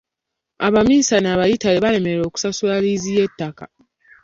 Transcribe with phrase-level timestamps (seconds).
[0.67, 3.65] Abaminsane aba yitale baalemererwa okusasula liizi y'ettaka.